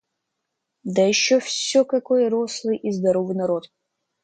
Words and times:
Да 0.95 1.03
еще 1.05 1.39
всё 1.39 1.85
какой 1.85 2.27
рослый 2.27 2.75
и 2.75 2.91
здоровый 2.91 3.35
народ! 3.35 3.69